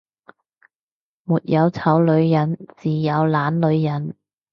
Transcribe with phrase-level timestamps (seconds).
[1.25, 4.15] 沒有醜女人，只有懶女人